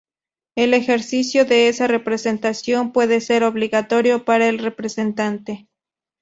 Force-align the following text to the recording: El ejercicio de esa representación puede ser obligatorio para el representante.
El 0.55 0.73
ejercicio 0.73 1.45
de 1.45 1.67
esa 1.67 1.85
representación 1.85 2.91
puede 2.91 3.21
ser 3.21 3.43
obligatorio 3.43 4.25
para 4.25 4.49
el 4.49 4.57
representante. 4.57 5.67